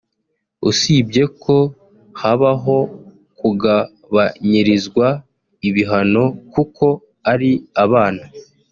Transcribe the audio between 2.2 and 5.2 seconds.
habaho kugabanyirizwa